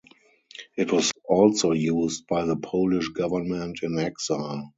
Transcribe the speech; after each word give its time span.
It 0.77 0.91
was 0.91 1.11
also 1.29 1.73
used 1.73 2.25
by 2.25 2.45
the 2.45 2.55
Polish 2.55 3.09
Government 3.09 3.81
in 3.83 3.99
Exile. 3.99 4.67